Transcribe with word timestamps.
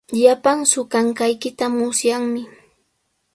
Wallpan 0.19 0.59
suqanqaykita 0.71 1.65
musyanmi. 1.75 2.43